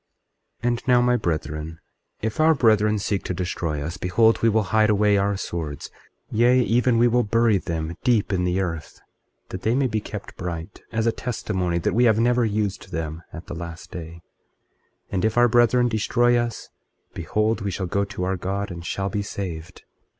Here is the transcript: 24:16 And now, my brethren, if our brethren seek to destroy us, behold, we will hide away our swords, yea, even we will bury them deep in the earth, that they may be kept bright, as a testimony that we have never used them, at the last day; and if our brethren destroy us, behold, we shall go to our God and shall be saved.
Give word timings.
24:16 0.63 0.67
And 0.69 0.87
now, 0.87 0.99
my 0.99 1.15
brethren, 1.15 1.79
if 2.23 2.39
our 2.39 2.55
brethren 2.55 2.97
seek 2.97 3.23
to 3.25 3.35
destroy 3.35 3.83
us, 3.83 3.97
behold, 3.97 4.41
we 4.41 4.49
will 4.49 4.63
hide 4.73 4.89
away 4.89 5.15
our 5.15 5.37
swords, 5.37 5.91
yea, 6.31 6.59
even 6.59 6.97
we 6.97 7.07
will 7.07 7.21
bury 7.21 7.59
them 7.59 7.95
deep 8.03 8.33
in 8.33 8.43
the 8.43 8.59
earth, 8.61 8.99
that 9.49 9.61
they 9.61 9.75
may 9.75 9.85
be 9.85 9.99
kept 10.01 10.35
bright, 10.37 10.81
as 10.91 11.05
a 11.05 11.11
testimony 11.11 11.77
that 11.77 11.93
we 11.93 12.05
have 12.05 12.17
never 12.19 12.43
used 12.43 12.91
them, 12.91 13.21
at 13.31 13.45
the 13.45 13.53
last 13.53 13.91
day; 13.91 14.23
and 15.11 15.23
if 15.23 15.37
our 15.37 15.47
brethren 15.47 15.87
destroy 15.87 16.35
us, 16.35 16.69
behold, 17.13 17.61
we 17.61 17.69
shall 17.69 17.85
go 17.85 18.03
to 18.03 18.23
our 18.23 18.37
God 18.37 18.71
and 18.71 18.83
shall 18.83 19.09
be 19.11 19.21
saved. 19.21 19.83